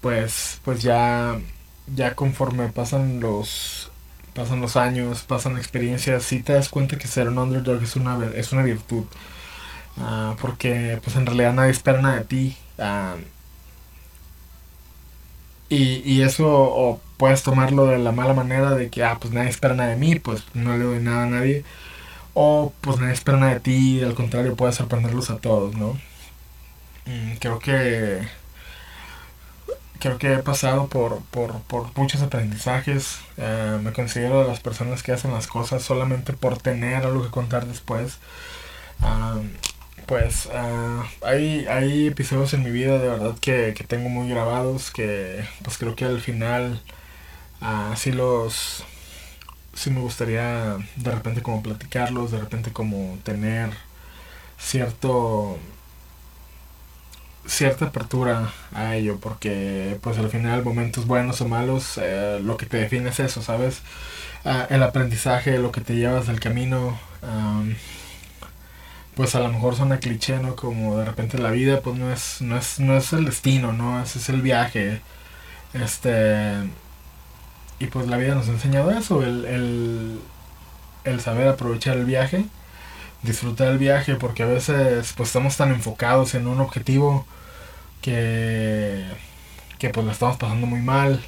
pues, 0.00 0.60
pues 0.64 0.82
ya, 0.82 1.38
ya 1.86 2.14
conforme 2.16 2.68
pasan 2.70 3.20
los, 3.20 3.92
pasan 4.34 4.60
los 4.62 4.76
años, 4.76 5.24
pasan 5.24 5.58
experiencias, 5.58 6.24
sí 6.24 6.42
te 6.42 6.54
das 6.54 6.68
cuenta 6.70 6.98
que 6.98 7.08
ser 7.08 7.28
un 7.28 7.38
underdog 7.38 7.82
es 7.82 7.96
una, 7.96 8.18
es 8.34 8.52
una 8.52 8.62
virtud. 8.62 9.06
Ah, 9.98 10.36
porque 10.40 11.00
pues 11.04 11.16
en 11.16 11.26
realidad 11.26 11.54
nadie 11.54 11.72
espera 11.72 12.02
nada 12.02 12.18
de 12.18 12.24
ti. 12.26 12.56
Uh, 12.78 13.20
Y, 15.68 16.00
y 16.04 16.22
eso 16.22 16.46
o 16.48 17.00
puedes 17.16 17.42
tomarlo 17.42 17.86
de 17.86 17.98
la 17.98 18.12
mala 18.12 18.34
manera 18.34 18.72
de 18.74 18.88
que, 18.90 19.02
ah, 19.04 19.18
pues 19.20 19.32
nadie 19.34 19.50
espera 19.50 19.74
nada 19.74 19.90
de 19.90 19.96
mí, 19.96 20.14
pues 20.16 20.44
no 20.54 20.76
le 20.76 20.84
doy 20.84 21.00
nada 21.00 21.24
a 21.24 21.26
nadie. 21.26 21.64
O 22.38 22.72
pues 22.82 22.98
nadie 22.98 23.14
espera 23.14 23.38
nada 23.38 23.54
de 23.54 23.60
ti, 23.60 24.02
al 24.02 24.14
contrario, 24.14 24.56
puedes 24.56 24.76
sorprenderlos 24.76 25.30
a 25.30 25.38
todos, 25.38 25.74
¿no? 25.74 25.98
Mm, 27.06 27.36
creo 27.40 27.58
que 27.58 28.28
creo 30.00 30.18
que 30.18 30.34
he 30.34 30.38
pasado 30.40 30.88
por, 30.88 31.22
por, 31.30 31.62
por 31.62 31.96
muchos 31.96 32.20
aprendizajes. 32.20 33.20
Eh, 33.38 33.78
me 33.82 33.92
considero 33.94 34.42
de 34.42 34.48
las 34.48 34.60
personas 34.60 35.02
que 35.02 35.12
hacen 35.12 35.32
las 35.32 35.46
cosas 35.46 35.82
solamente 35.82 36.34
por 36.34 36.58
tener 36.58 37.06
algo 37.06 37.22
que 37.24 37.30
contar 37.30 37.66
después. 37.66 38.18
Ah, 39.00 39.40
pues 40.06 40.46
uh, 40.46 41.02
hay, 41.26 41.66
hay 41.68 42.08
episodios 42.08 42.52
en 42.54 42.64
mi 42.64 42.70
vida 42.70 42.98
de 42.98 43.08
verdad 43.08 43.34
que, 43.40 43.74
que, 43.76 43.84
tengo 43.84 44.08
muy 44.10 44.28
grabados 44.28 44.90
que 44.90 45.44
pues 45.64 45.78
creo 45.78 45.96
que 45.96 46.04
al 46.04 46.20
final 46.20 46.82
uh, 47.62 47.96
sí 47.96 48.12
los 48.12 48.84
sí 49.76 49.90
me 49.90 50.00
gustaría 50.00 50.76
de 50.96 51.10
repente 51.10 51.42
como 51.42 51.62
platicarlos 51.62 52.32
de 52.32 52.38
repente 52.40 52.72
como 52.72 53.18
tener 53.22 53.70
cierto 54.58 55.58
cierta 57.46 57.86
apertura 57.86 58.52
a 58.74 58.96
ello 58.96 59.18
porque 59.20 59.98
pues 60.02 60.18
al 60.18 60.30
final 60.30 60.64
momentos 60.64 61.06
buenos 61.06 61.40
o 61.40 61.48
malos 61.48 61.98
eh, 62.02 62.40
lo 62.42 62.56
que 62.56 62.66
te 62.66 62.78
define 62.78 63.10
es 63.10 63.20
eso 63.20 63.42
sabes 63.42 63.82
uh, 64.44 64.72
el 64.74 64.82
aprendizaje 64.82 65.58
lo 65.58 65.70
que 65.72 65.80
te 65.80 65.94
llevas 65.94 66.26
del 66.26 66.40
camino 66.40 66.98
pues 69.16 69.34
a 69.34 69.40
lo 69.40 69.48
mejor 69.48 69.74
suena 69.74 69.98
cliché, 69.98 70.38
¿no? 70.38 70.56
Como 70.56 70.98
de 70.98 71.06
repente 71.06 71.38
la 71.38 71.50
vida, 71.50 71.80
pues 71.80 71.96
no 71.96 72.12
es, 72.12 72.42
no 72.42 72.56
es, 72.58 72.78
no 72.80 72.96
es 72.96 73.12
el 73.14 73.24
destino, 73.24 73.72
¿no? 73.72 74.02
Ese 74.02 74.18
es 74.18 74.28
el 74.28 74.42
viaje. 74.42 75.00
Este. 75.74 76.54
Y 77.78 77.86
pues 77.86 78.06
la 78.08 78.16
vida 78.16 78.34
nos 78.34 78.48
ha 78.48 78.52
enseñado 78.52 78.90
eso, 78.90 79.22
el, 79.22 80.20
el, 81.04 81.20
saber 81.20 81.48
aprovechar 81.48 81.96
el 81.96 82.04
viaje, 82.06 82.46
disfrutar 83.22 83.68
el 83.68 83.78
viaje, 83.78 84.14
porque 84.16 84.42
a 84.42 84.46
veces 84.46 85.12
pues 85.16 85.28
estamos 85.28 85.56
tan 85.56 85.70
enfocados 85.70 86.34
en 86.34 86.46
un 86.46 86.60
objetivo 86.60 87.26
que, 88.00 89.04
que 89.78 89.90
pues 89.90 90.06
lo 90.06 90.12
estamos 90.12 90.36
pasando 90.38 90.66
muy 90.66 90.80
mal, 90.80 91.22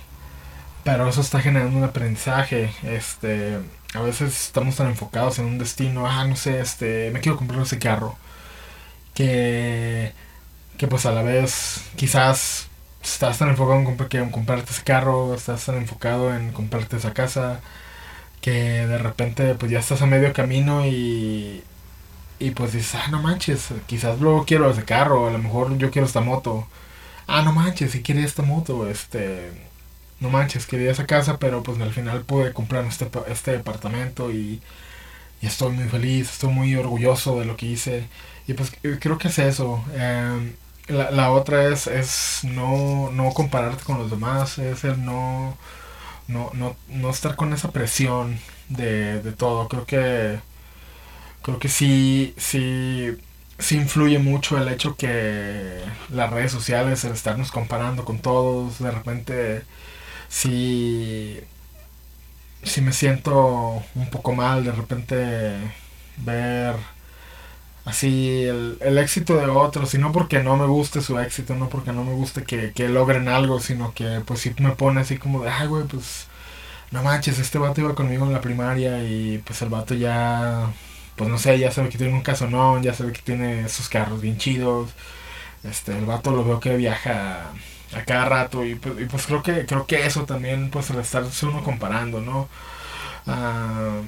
pero 0.85 1.09
eso 1.09 1.21
está 1.21 1.41
generando 1.41 1.77
un 1.77 1.85
aprendizaje, 1.85 2.71
este 2.83 3.59
a 3.95 4.01
veces 4.03 4.47
estamos 4.47 4.77
tan 4.77 4.89
enfocados 4.89 5.39
en 5.39 5.47
un 5.47 5.59
destino, 5.59 6.07
ah, 6.07 6.25
no 6.25 6.37
sé, 6.37 6.61
este, 6.61 7.11
me 7.11 7.21
quiero 7.21 7.39
comprar 7.39 7.63
ese 7.63 7.79
carro, 7.79 8.17
que, 9.15 10.13
que 10.77 10.89
pues 10.89 11.07
a 11.07 11.13
la 11.13 11.23
vez 11.23 11.83
quizás 11.97 12.68
estás 13.13 13.39
tan 13.39 13.49
enfocado 13.51 13.79
en, 13.81 14.31
comprarte 14.31 14.73
ese 14.73 14.83
carro, 14.85 15.35
estás 15.35 15.65
tan 15.67 15.77
enfocado 15.77 16.35
en 16.35 16.53
comprarte 16.53 16.97
esa 16.97 17.13
casa, 17.15 17.61
que 18.41 18.53
de 18.87 18.99
repente 18.99 19.55
pues 19.55 19.73
ya 19.73 19.81
estás 19.81 20.03
a 20.03 20.07
medio 20.07 20.33
camino 20.33 20.87
y, 20.87 21.63
y 22.39 22.51
pues 22.53 22.73
dices, 22.73 22.95
ah, 22.97 23.09
no 23.11 23.23
manches, 23.23 23.69
quizás 23.87 24.21
luego 24.21 24.45
quiero 24.47 24.71
ese 24.71 24.85
carro, 24.85 25.27
a 25.29 25.31
lo 25.33 25.39
mejor 25.39 25.77
yo 25.79 25.91
quiero 25.91 26.07
esta 26.07 26.21
moto. 26.21 26.69
Ah, 27.27 27.43
no 27.43 27.53
manches, 27.53 27.93
si 27.93 28.03
quiere 28.03 28.25
esta 28.25 28.43
moto, 28.43 28.89
este, 28.89 29.51
no 30.21 30.31
manches, 30.31 30.67
quería 30.67 30.91
esa 30.93 31.07
casa, 31.07 31.39
pero 31.39 31.63
pues 31.63 31.81
al 31.81 31.93
final 31.93 32.23
pude 32.25 32.53
comprar 32.53 32.85
este, 32.87 33.09
este 33.29 33.53
departamento 33.53 34.31
y, 34.33 34.63
y 35.41 35.47
estoy 35.47 35.73
muy 35.73 35.89
feliz, 35.89 36.31
estoy 36.31 36.53
muy 36.53 36.75
orgulloso 36.77 37.39
de 37.41 37.47
lo 37.47 37.57
que 37.57 37.67
hice. 37.67 38.09
Y 38.47 38.55
pues 38.55 38.73
eh, 38.83 38.99
creo 39.01 39.19
que 39.19 39.29
es 39.29 39.39
eso. 39.39 39.85
Em, 39.95 40.55
la, 40.89 41.11
la, 41.11 41.31
otra 41.33 41.69
es, 41.69 41.87
es 41.87 42.41
no, 42.45 43.11
no 43.13 43.33
compararte 43.33 43.85
con 43.85 43.99
los 43.99 44.11
demás, 44.11 44.59
es 44.59 44.85
el 44.85 45.05
no, 45.05 45.57
no, 46.29 46.51
no, 46.55 46.77
no 46.89 47.11
estar 47.11 47.37
con 47.37 47.53
esa 47.55 47.73
presión 47.73 48.39
de, 48.69 49.23
de 49.23 49.33
todo. 49.33 49.69
Creo 49.69 49.87
que, 49.87 50.41
creo 51.43 51.59
que 51.59 51.69
sí, 51.69 52.35
sí, 52.37 53.17
sí 53.59 53.77
influye 53.77 54.19
mucho 54.19 54.59
el 54.59 54.69
hecho 54.69 54.97
que 54.97 55.81
las 56.11 56.31
redes 56.31 56.53
sociales, 56.53 57.05
el 57.05 57.13
estarnos 57.13 57.51
comparando 57.53 58.05
con 58.05 58.21
todos, 58.21 58.79
de 58.81 58.91
repente 58.91 59.63
si, 60.29 61.41
si 62.63 62.81
me 62.81 62.93
siento 62.93 63.83
un 63.95 64.11
poco 64.11 64.35
mal 64.35 64.65
de 64.65 64.73
repente 64.73 65.57
ver 66.19 66.77
así 67.89 68.43
el, 68.45 68.99
éxito 68.99 69.37
de 69.37 69.47
otros, 69.47 69.95
y 69.95 69.99
no 69.99 70.13
porque 70.13 70.43
no 70.43 70.57
me 70.57 70.67
guste 70.67 71.01
su 71.01 71.19
éxito, 71.19 71.55
no 71.55 71.69
porque 71.69 71.93
no 71.93 72.05
me 72.05 72.13
guste 72.13 72.45
que, 72.45 72.73
que 72.73 72.89
logren 72.89 73.29
algo, 73.29 73.61
sino 73.61 73.95
que 73.95 74.23
pues 74.27 74.41
si 74.41 74.55
me 74.59 74.73
pone 74.73 75.01
así 75.01 75.19
como 75.19 75.43
de, 75.43 75.51
ay 75.51 75.67
güey, 75.69 75.85
pues 75.85 76.27
no 76.91 77.03
manches, 77.03 77.39
este 77.39 77.59
vato 77.59 77.81
iba 77.81 77.95
conmigo 77.95 78.27
en 78.27 78.33
la 78.33 78.41
primaria 78.41 79.03
y 79.05 79.39
pues 79.39 79.63
el 79.63 79.71
vato 79.71 79.95
ya, 79.95 80.73
pues 81.17 81.31
no 81.31 81.39
sé, 81.39 81.59
ya 81.59 81.71
sabe 81.71 81.89
que 81.89 81.99
tiene 81.99 82.15
un 82.15 82.23
casonón, 82.23 82.83
ya 82.83 82.95
sabe 82.95 83.13
que 83.13 83.23
tiene 83.23 83.63
esos 83.67 83.89
carros 83.89 84.21
bien 84.21 84.39
chidos, 84.39 84.91
este, 85.65 85.97
el 85.99 86.07
vato 86.07 86.31
lo 86.33 86.45
veo 86.45 86.61
que 86.61 86.77
viaja 86.77 87.51
a 87.95 88.05
cada 88.05 88.27
rato 88.27 88.65
y 88.65 88.75
pues, 88.75 89.01
y 89.01 89.05
pues, 89.07 89.27
creo 89.27 89.43
que 89.43 89.67
creo 89.67 89.87
que 89.87 90.07
eso 90.07 90.25
también 90.25 90.71
pues 90.71 90.91
el 90.91 90.99
estarse 90.99 91.47
uno 91.47 91.65
comparando 91.65 92.21
no 92.21 92.49
uh, 93.27 94.05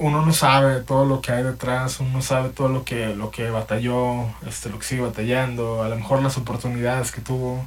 uno 0.00 0.24
no 0.26 0.32
sabe 0.32 0.80
todo 0.80 1.04
lo 1.04 1.20
que 1.20 1.32
hay 1.32 1.42
detrás 1.42 2.00
uno 2.00 2.10
no 2.10 2.22
sabe 2.22 2.48
todo 2.50 2.68
lo 2.68 2.84
que 2.84 3.14
lo 3.14 3.30
que 3.30 3.50
batalló 3.50 4.26
este 4.46 4.68
lo 4.70 4.78
que 4.78 4.84
sigue 4.84 5.02
batallando 5.02 5.82
a 5.82 5.88
lo 5.88 5.96
mejor 5.96 6.22
las 6.22 6.36
oportunidades 6.36 7.12
que 7.12 7.20
tuvo 7.20 7.64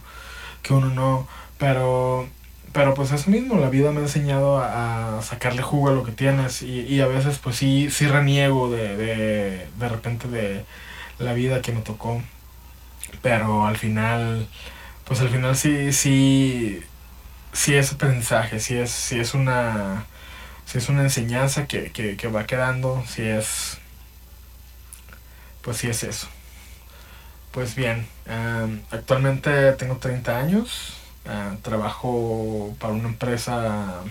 que 0.62 0.74
uno 0.74 0.90
no 0.90 1.28
pero 1.58 2.28
pero 2.74 2.94
pues 2.96 3.12
eso 3.12 3.30
mismo 3.30 3.56
la 3.56 3.70
vida 3.70 3.92
me 3.92 4.00
ha 4.00 4.04
enseñado 4.04 4.60
a, 4.60 5.22
sacarle 5.22 5.62
jugo 5.62 5.90
a 5.90 5.94
lo 5.94 6.04
que 6.04 6.12
tienes 6.12 6.62
y, 6.64 6.82
y 6.82 7.02
a 7.02 7.08
veces 7.08 7.40
pues 7.40 7.56
sí 7.56 7.90
sí 7.92 8.08
reniego 8.08 8.70
de, 8.70 8.98
de 8.98 9.68
de 9.80 9.90
repente 9.90 10.28
de 10.28 10.66
la 11.20 11.34
vida 11.34 11.62
que 11.62 11.72
me 11.72 11.82
tocó 11.82 12.22
pero 13.22 13.66
al 13.66 13.78
final 13.78 14.48
pues 15.06 15.20
al 15.22 15.30
final 15.30 15.56
sí, 15.56 15.92
sí, 15.94 16.82
sí 17.52 17.76
es 17.76 17.92
aprendizaje, 17.94 18.60
sí 18.60 18.76
es, 18.76 18.92
sí 18.92 19.20
es 19.20 19.34
una, 19.34 20.06
sí 20.74 20.80
es 20.80 20.90
una 20.90 21.04
enseñanza 21.04 21.68
que, 21.68 21.92
que, 21.92 22.28
va 22.30 22.48
quedando, 22.48 23.04
sí 23.08 23.22
es, 23.22 23.78
pues 25.62 25.78
sí 25.78 25.88
es 25.88 26.02
eso. 26.04 26.28
Pues 27.52 27.76
bien, 27.76 28.08
actualmente 28.90 29.74
tengo 29.74 29.98
30 29.98 30.36
años, 30.36 30.96
trabajo 31.62 32.76
para 32.80 32.94
una 32.94 33.10
empresa 33.10 34.02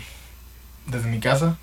desde 0.86 1.08
mi 1.08 1.18
casa. 1.18 1.58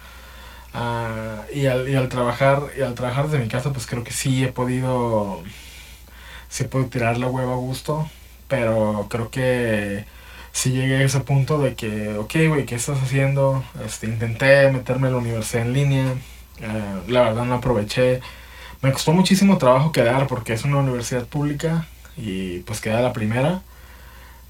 Y, 1.53 1.65
al, 1.67 1.87
y, 1.87 1.95
al, 1.95 2.09
trabajar 2.09 2.63
y 2.77 2.81
al 2.81 2.93
trabajar 2.93 3.29
desde 3.29 3.41
mi 3.41 3.47
casa 3.49 3.71
pues 3.71 3.87
creo 3.87 4.03
que 4.03 4.11
sí 4.11 4.43
he 4.43 4.51
podido 4.51 5.41
sí 6.49 6.65
podido 6.65 6.89
tirar 6.89 7.17
la 7.17 7.27
hueva 7.27 7.53
a 7.53 7.55
gusto 7.55 8.07
pero 8.47 9.07
creo 9.09 9.31
que 9.31 10.05
sí 10.51 10.71
llegué 10.71 10.97
a 10.97 11.03
ese 11.03 11.19
punto 11.21 11.59
de 11.59 11.75
que, 11.75 12.17
ok, 12.17 12.33
güey, 12.49 12.65
¿qué 12.65 12.75
estás 12.75 13.01
haciendo? 13.01 13.63
Este, 13.85 14.07
intenté 14.07 14.71
meterme 14.71 15.07
a 15.07 15.11
la 15.11 15.17
universidad 15.17 15.65
en 15.65 15.73
línea, 15.73 16.13
eh, 16.61 17.01
la 17.07 17.21
verdad 17.23 17.45
no 17.45 17.55
aproveché. 17.55 18.21
Me 18.81 18.91
costó 18.93 19.13
muchísimo 19.13 19.57
trabajo 19.57 19.91
quedar 19.91 20.27
porque 20.27 20.53
es 20.53 20.63
una 20.65 20.77
universidad 20.77 21.25
pública 21.27 21.87
y 22.17 22.59
pues 22.61 22.81
quedé 22.81 23.01
la 23.01 23.13
primera. 23.13 23.61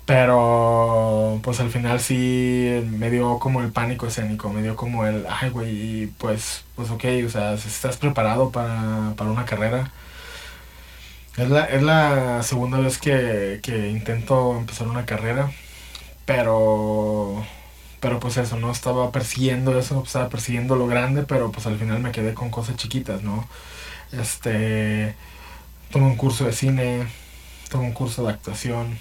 Pero 0.05 1.39
pues 1.43 1.59
al 1.59 1.69
final 1.69 1.99
sí 1.99 2.81
me 2.91 3.11
dio 3.11 3.37
como 3.39 3.61
el 3.61 3.71
pánico 3.71 4.07
escénico, 4.07 4.49
me 4.49 4.63
dio 4.63 4.75
como 4.75 5.05
el, 5.05 5.25
ay 5.29 5.49
güey, 5.51 6.07
pues, 6.17 6.63
pues 6.75 6.89
ok, 6.89 7.05
o 7.27 7.29
sea, 7.29 7.57
si 7.57 7.67
estás 7.67 7.97
preparado 7.97 8.51
para, 8.51 9.13
para 9.15 9.29
una 9.29 9.45
carrera, 9.45 9.91
es 11.37 11.49
la, 11.49 11.65
es 11.65 11.83
la 11.83 12.43
segunda 12.43 12.79
vez 12.79 12.97
que, 12.97 13.59
que 13.63 13.89
intento 13.89 14.57
empezar 14.57 14.87
una 14.87 15.05
carrera, 15.05 15.51
pero 16.29 17.43
pero 17.99 18.19
pues 18.19 18.37
eso, 18.37 18.55
no 18.57 18.71
estaba 18.71 19.11
persiguiendo 19.11 19.77
eso, 19.79 20.03
estaba 20.05 20.29
persiguiendo 20.29 20.75
lo 20.75 20.85
grande, 20.87 21.23
pero 21.23 21.51
pues 21.51 21.65
al 21.65 21.77
final 21.79 21.99
me 22.01 22.11
quedé 22.11 22.35
con 22.35 22.51
cosas 22.51 22.75
chiquitas, 22.77 23.23
¿no? 23.23 23.47
Este, 24.11 25.15
tomé 25.91 26.05
un 26.05 26.17
curso 26.17 26.45
de 26.45 26.53
cine, 26.53 27.07
tomé 27.69 27.85
un 27.87 27.93
curso 27.93 28.23
de 28.23 28.31
actuación, 28.33 28.99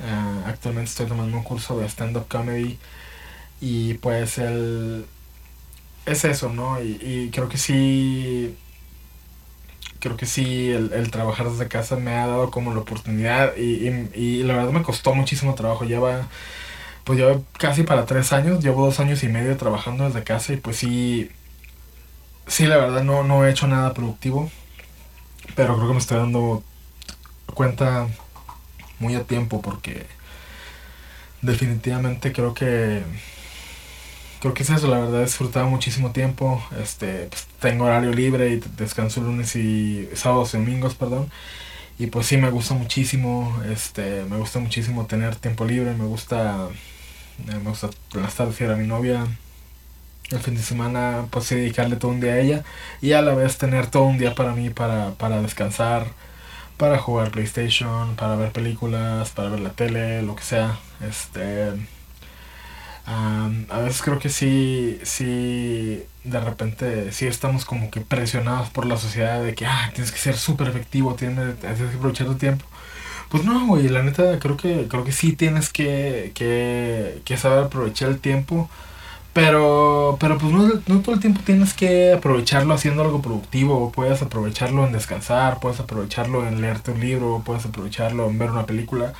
eh, 0.00 0.42
actualmente 0.46 0.90
estoy 0.90 1.06
tomando 1.06 1.36
un 1.38 1.44
curso 1.44 1.78
de 1.78 1.86
stand-up 1.88 2.28
comedy 2.28 2.78
y 3.60 3.94
pues 3.94 4.38
el, 4.38 5.06
es 6.06 6.24
eso, 6.26 6.50
¿no? 6.50 6.82
Y, 6.82 6.98
y 7.02 7.30
creo 7.32 7.48
que 7.48 7.58
sí 7.58 8.54
creo 9.98 10.16
que 10.16 10.26
sí, 10.26 10.70
el, 10.70 11.10
trabajar 11.10 11.50
desde 11.50 11.68
casa 11.68 11.96
me 11.96 12.12
ha 12.14 12.26
dado 12.26 12.50
como 12.50 12.72
la 12.74 12.80
oportunidad 12.80 13.56
y, 13.56 13.88
y, 14.14 14.42
la 14.42 14.56
verdad 14.56 14.72
me 14.72 14.82
costó 14.82 15.14
muchísimo 15.14 15.54
trabajo. 15.54 15.84
Lleva, 15.84 16.28
pues 17.06 17.20
llevo 17.20 17.44
casi 17.58 17.84
para 17.84 18.04
tres 18.04 18.32
años, 18.32 18.64
llevo 18.64 18.84
dos 18.84 19.00
años 19.00 19.22
y 19.22 19.28
medio 19.28 19.56
trabajando 19.56 20.04
desde 20.04 20.24
casa 20.24 20.52
y 20.52 20.56
pues 20.56 20.76
sí, 20.76 21.30
sí, 22.48 22.66
la 22.66 22.78
verdad 22.78 23.04
no, 23.04 23.22
no 23.24 23.46
he 23.46 23.50
hecho 23.50 23.68
nada 23.68 23.94
productivo, 23.94 24.50
pero 25.54 25.76
creo 25.76 25.86
que 25.86 25.94
me 25.94 26.00
estoy 26.00 26.18
dando 26.18 26.64
cuenta 27.54 28.08
muy 28.98 29.14
a 29.14 29.22
tiempo 29.22 29.62
porque 29.62 30.06
definitivamente 31.42 32.32
creo 32.32 32.54
que 32.54 33.04
creo 34.40 34.52
que 34.52 34.64
es 34.64 34.70
eso, 34.70 34.88
la 34.88 34.98
verdad 34.98 35.20
he 35.20 35.24
disfrutado 35.24 35.68
muchísimo 35.68 36.10
tiempo, 36.12 36.60
este, 36.82 37.26
pues, 37.26 37.46
tengo 37.60 37.84
horario 37.84 38.12
libre 38.12 38.50
y 38.50 38.60
descanso 38.76 39.20
lunes 39.20 39.54
y 39.56 40.08
sábados 40.14 40.54
y 40.54 40.58
domingos, 40.58 40.94
perdón, 40.96 41.30
y 41.98 42.08
pues 42.08 42.26
sí 42.26 42.36
me 42.36 42.50
gusta 42.50 42.74
muchísimo, 42.74 43.62
este, 43.72 44.24
me 44.24 44.38
gusta 44.38 44.58
muchísimo 44.58 45.06
tener 45.06 45.36
tiempo 45.36 45.64
libre, 45.64 45.94
me 45.94 46.04
gusta, 46.04 46.68
me 47.44 47.58
gusta 47.58 47.90
las 48.14 48.34
tardes 48.34 48.60
a 48.62 48.76
mi 48.76 48.86
novia, 48.86 49.26
el 50.30 50.38
fin 50.40 50.54
de 50.54 50.62
semana 50.62 51.26
pues 51.30 51.48
dedicarle 51.48 51.96
todo 51.96 52.10
un 52.10 52.20
día 52.20 52.32
a 52.32 52.38
ella 52.38 52.64
y 53.00 53.12
a 53.12 53.22
la 53.22 53.34
vez 53.34 53.58
tener 53.58 53.88
todo 53.88 54.04
un 54.04 54.18
día 54.18 54.34
para 54.34 54.52
mí 54.52 54.70
para, 54.70 55.12
para 55.12 55.42
descansar, 55.42 56.08
para 56.76 56.98
jugar 56.98 57.30
PlayStation, 57.30 58.16
para 58.16 58.36
ver 58.36 58.52
películas, 58.52 59.30
para 59.30 59.50
ver 59.50 59.60
la 59.60 59.70
tele, 59.70 60.22
lo 60.22 60.36
que 60.36 60.42
sea. 60.42 60.78
Este, 61.00 61.72
a 63.06 63.78
veces 63.84 64.02
creo 64.02 64.18
que 64.18 64.28
sí, 64.28 64.98
sí, 65.04 66.02
de 66.24 66.40
repente 66.40 67.12
sí 67.12 67.26
estamos 67.26 67.64
como 67.64 67.90
que 67.90 68.00
presionados 68.00 68.70
por 68.70 68.86
la 68.86 68.96
sociedad 68.96 69.42
de 69.42 69.54
que, 69.54 69.66
ah, 69.66 69.90
tienes 69.94 70.12
que 70.12 70.18
ser 70.18 70.36
súper 70.36 70.68
efectivo, 70.68 71.14
tienes, 71.14 71.54
que 71.56 71.68
aprovechar 71.68 72.26
tu 72.26 72.34
tiempo. 72.34 72.64
Pues 73.28 73.44
no, 73.44 73.66
güey, 73.66 73.88
la 73.88 74.02
neta 74.02 74.38
creo 74.38 74.56
que, 74.56 74.86
creo 74.88 75.04
que 75.04 75.12
sí 75.12 75.34
tienes 75.34 75.72
que, 75.72 76.32
que, 76.34 77.20
que 77.24 77.36
saber 77.36 77.64
aprovechar 77.64 78.08
el 78.10 78.20
tiempo 78.20 78.68
pero, 79.36 80.16
pero 80.18 80.38
pues 80.38 80.50
no, 80.50 80.66
no, 80.86 81.02
todo 81.02 81.14
el 81.14 81.20
tiempo 81.20 81.42
tienes 81.44 81.74
que 81.74 82.14
aprovecharlo 82.14 82.72
haciendo 82.72 83.02
algo 83.02 83.20
productivo. 83.20 83.92
Puedes 83.92 84.22
aprovecharlo 84.22 84.86
en 84.86 84.92
descansar, 84.92 85.60
puedes 85.60 85.78
aprovecharlo 85.78 86.48
en 86.48 86.62
leerte 86.62 86.92
un 86.92 87.00
libro, 87.00 87.42
puedes 87.44 87.66
aprovecharlo 87.66 88.28
en 88.30 88.38
ver 88.38 88.50
una 88.50 88.64
película. 88.64 89.12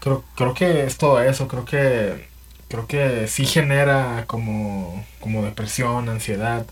Creo, 0.00 0.24
creo 0.34 0.54
que 0.54 0.84
es 0.84 0.98
todo 0.98 1.22
eso, 1.22 1.46
creo 1.46 1.64
que, 1.64 2.28
creo 2.68 2.88
que 2.88 3.28
sí 3.28 3.46
genera 3.46 4.24
como, 4.26 5.04
como 5.20 5.44
depresión, 5.44 6.08
ansiedad, 6.08 6.66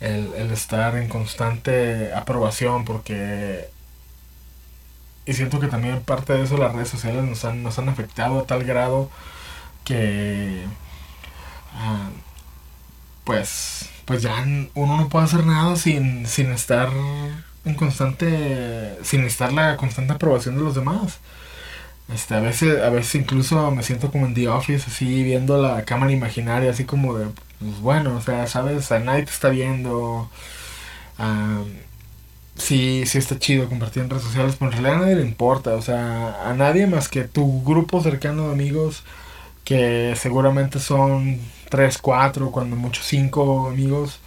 el, 0.00 0.32
el 0.36 0.50
estar 0.52 0.96
en 0.96 1.08
constante 1.08 2.12
aprobación 2.14 2.84
porque... 2.84 3.68
Y 5.26 5.32
siento 5.34 5.60
que 5.60 5.68
también 5.68 6.02
parte 6.02 6.34
de 6.34 6.42
eso 6.44 6.58
las 6.58 6.74
redes 6.74 6.88
sociales 6.88 7.24
nos 7.24 7.44
han, 7.44 7.62
nos 7.62 7.78
han 7.78 7.88
afectado 7.88 8.40
a 8.40 8.46
tal 8.46 8.64
grado 8.64 9.10
que 9.84 10.64
Ah, 11.74 12.10
pues, 13.24 13.88
pues 14.04 14.22
ya 14.22 14.44
uno 14.74 14.96
no 14.98 15.08
puede 15.08 15.24
hacer 15.24 15.46
nada 15.46 15.76
sin, 15.76 16.26
sin 16.26 16.50
estar 16.52 16.90
en 17.64 17.74
constante, 17.74 18.98
sin 19.02 19.24
estar 19.24 19.52
la 19.52 19.76
constante 19.76 20.12
aprobación 20.14 20.56
de 20.56 20.62
los 20.62 20.74
demás. 20.74 21.20
Este, 22.12 22.34
a 22.34 22.40
veces, 22.40 22.82
a 22.82 22.90
veces 22.90 23.14
incluso 23.16 23.70
me 23.70 23.82
siento 23.82 24.10
como 24.12 24.26
en 24.26 24.34
The 24.34 24.48
Office, 24.48 24.86
así 24.88 25.22
viendo 25.24 25.60
la 25.62 25.84
cámara 25.84 26.12
imaginaria, 26.12 26.70
así 26.70 26.84
como 26.84 27.16
de, 27.18 27.26
pues 27.60 27.80
bueno, 27.80 28.16
o 28.16 28.22
sea, 28.22 28.46
sabes, 28.46 28.90
nadie 28.90 29.24
te 29.24 29.32
está 29.32 29.48
viendo. 29.50 30.30
Uh, 31.18 31.64
sí, 32.56 33.04
sí 33.06 33.18
está 33.18 33.38
chido 33.38 33.68
compartir 33.68 34.02
en 34.02 34.10
redes 34.10 34.24
sociales, 34.24 34.56
pero 34.58 34.70
en 34.70 34.82
realidad 34.82 34.96
a 34.96 35.06
nadie 35.06 35.16
le 35.16 35.26
importa, 35.26 35.74
o 35.74 35.82
sea, 35.82 36.48
a 36.48 36.54
nadie 36.54 36.86
más 36.86 37.08
que 37.08 37.24
tu 37.24 37.62
grupo 37.64 38.02
cercano 38.02 38.48
de 38.48 38.52
amigos, 38.52 39.04
que 39.64 40.14
seguramente 40.16 40.80
son 40.80 41.40
3, 41.70 41.98
4, 41.98 42.50
cuando 42.50 42.76
mucho 42.76 43.02
5 43.02 43.68
amigos. 43.68 44.20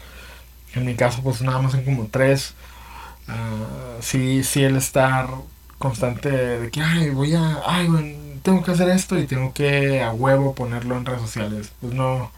En 0.75 0.85
mi 0.85 0.95
caso, 0.95 1.21
pues 1.23 1.41
nada 1.41 1.59
más 1.61 1.71
son 1.73 1.83
como 1.85 2.07
3. 2.11 2.53
Uh, 3.27 3.31
ah, 3.31 3.97
sí, 4.01 4.43
sí, 4.43 4.63
el 4.63 4.77
estar 4.77 5.29
constante 5.79 6.29
de 6.29 6.71
que, 6.71 6.81
ay, 6.81 7.09
voy 7.11 7.33
a, 7.35 7.61
ay, 7.65 7.87
bueno, 7.87 8.17
tengo 8.43 8.63
que 8.63 8.71
hacer 8.71 8.89
esto 8.89 9.17
y 9.19 9.27
tengo 9.27 9.53
que 9.53 10.01
a 10.03 10.11
huevo 10.13 10.55
ponerlo 10.55 10.97
en 10.97 11.05
redes 11.05 11.21
sociales. 11.21 11.71
Pues 11.81 11.93
no, 11.93 12.31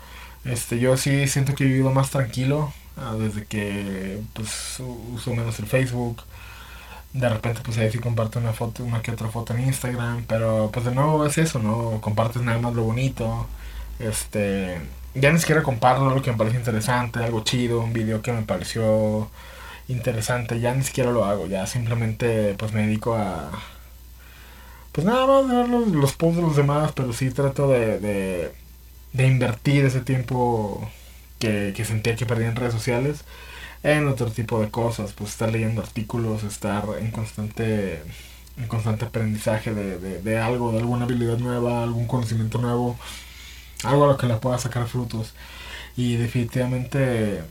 este, 0.45 0.79
yo 0.79 0.97
sí 0.97 1.27
siento 1.27 1.55
que 1.55 1.63
he 1.65 1.67
vivido 1.67 1.91
más 1.91 2.09
tranquilo 2.11 2.73
desde 3.17 3.45
que, 3.45 4.21
pues, 4.33 4.79
uso 5.13 5.31
menos 5.33 5.59
el 5.59 5.67
Facebook. 5.67 6.23
De 7.13 7.27
repente, 7.27 7.61
pues 7.63 7.77
ahí 7.77 7.91
sí 7.91 7.97
comparto 7.99 8.39
una 8.39 8.53
foto, 8.53 8.83
una 8.83 9.01
que 9.01 9.11
otra 9.11 9.29
foto 9.29 9.53
en 9.55 9.65
Instagram, 9.65 10.25
pero 10.27 10.69
pues 10.71 10.85
de 10.85 10.91
nuevo 10.93 11.25
es 11.25 11.37
eso, 11.39 11.59
¿no? 11.59 11.99
Compartes 12.01 12.41
nada 12.43 12.59
más 12.59 12.73
lo 12.75 12.83
bonito. 12.83 13.47
Este, 13.99 14.79
ya 15.15 15.31
ni 15.31 15.39
siquiera 15.39 15.63
comparto 15.63 16.09
lo 16.09 16.21
que 16.21 16.31
me 16.31 16.37
parece 16.37 16.57
interesante, 16.57 17.19
algo 17.19 17.43
chido, 17.43 17.81
un 17.81 17.93
video 17.93 18.21
que 18.21 18.31
me 18.31 18.43
pareció 18.43 19.29
interesante, 19.87 20.59
ya 20.59 20.73
ni 20.75 20.83
siquiera 20.83 21.11
lo 21.11 21.25
hago, 21.25 21.47
ya 21.47 21.65
simplemente 21.67 22.55
pues 22.57 22.73
me 22.73 22.83
dedico 22.85 23.15
a 23.15 23.51
pues 24.91 25.05
nada 25.05 25.25
más 25.27 25.47
ver 25.47 25.69
los, 25.69 25.87
los 25.89 26.17
de 26.17 26.41
los 26.41 26.55
demás, 26.55 26.91
pero 26.93 27.13
sí 27.13 27.31
trato 27.31 27.69
de, 27.69 27.99
de 29.13 29.27
invertir 29.27 29.85
ese 29.85 30.01
tiempo 30.01 30.89
que, 31.39 31.73
sentía 31.85 32.15
que 32.15 32.25
perdía 32.25 32.49
en 32.49 32.55
redes 32.55 32.73
sociales 32.73 33.23
en 33.83 34.07
otro 34.07 34.31
tipo 34.31 34.61
de 34.61 34.69
cosas, 34.69 35.13
pues 35.13 35.31
estar 35.31 35.51
leyendo 35.51 35.81
artículos, 35.81 36.43
estar 36.43 36.85
en 36.99 37.11
constante 37.11 38.01
en 38.57 38.67
constante 38.67 39.05
aprendizaje 39.05 39.73
de, 39.73 39.97
de, 39.99 40.21
de 40.21 40.37
algo, 40.37 40.73
de 40.73 40.79
alguna 40.79 41.05
habilidad 41.05 41.37
nueva, 41.37 41.81
algún 41.83 42.07
conocimiento 42.07 42.57
nuevo 42.59 42.97
algo 43.83 44.05
a 44.05 44.07
lo 44.07 44.17
que 44.17 44.27
le 44.27 44.35
pueda 44.35 44.57
sacar 44.57 44.87
frutos. 44.87 45.33
Y 45.95 46.15
definitivamente 46.15 47.43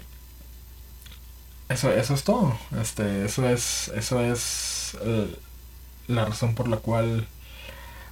eso, 1.69 1.93
eso 1.93 2.15
es 2.15 2.25
todo. 2.25 2.59
Este, 2.81 3.25
eso 3.25 3.49
es, 3.49 3.89
eso 3.89 4.21
es 4.23 4.97
eh, 5.03 5.37
la 6.07 6.25
razón 6.25 6.55
por 6.55 6.69
la 6.69 6.79
cual 6.79 7.29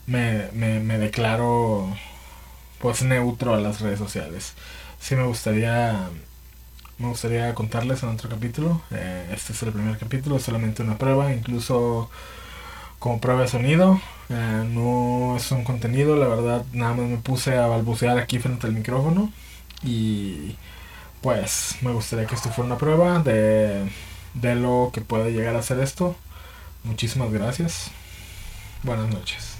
me, 0.07 0.51
me, 0.53 0.81
me, 0.81 0.99
declaro 0.99 1.97
pues 2.81 3.03
neutro 3.03 3.55
a 3.55 3.61
las 3.61 3.81
redes 3.81 3.99
sociales. 3.99 4.55
Sí 5.01 5.15
me 5.15 5.25
gustaría 5.25 6.11
me 6.99 7.09
gustaría 7.09 7.55
contarles 7.55 8.03
en 8.03 8.11
otro 8.11 8.29
capítulo. 8.31 8.83
Eh, 8.93 9.31
este 9.35 9.53
es 9.53 9.63
el 9.65 9.73
primer 9.73 9.99
capítulo, 9.99 10.39
solamente 10.41 10.83
una 10.83 10.99
prueba, 10.99 11.33
incluso 11.33 12.11
como 12.99 13.21
prueba 13.21 13.43
de 13.43 13.49
sonido. 13.49 14.01
Eh, 14.31 14.65
no 14.71 15.37
es 15.37 15.51
un 15.53 15.65
contenido, 15.65 16.17
la 16.17 16.29
verdad, 16.29 16.65
nada 16.73 16.95
más 16.95 17.07
me 17.09 17.19
puse 17.19 17.57
a 17.59 17.67
balbucear 17.69 18.19
aquí 18.19 18.39
frente 18.39 18.67
al 18.67 18.75
micrófono. 18.75 19.33
Y 19.85 20.57
pues 21.23 21.77
me 21.83 21.93
gustaría 21.93 22.27
que 22.27 22.35
esto 22.37 22.51
fuera 22.51 22.67
una 22.69 22.79
prueba 22.79 23.21
de, 23.21 23.91
de 24.35 24.55
lo 24.57 24.91
que 24.95 25.01
puede 25.03 25.33
llegar 25.33 25.57
a 25.57 25.63
ser 25.63 25.81
esto. 25.81 26.17
Muchísimas 26.85 27.33
gracias. 27.33 27.91
Buenas 28.85 29.09
noches. 29.11 29.56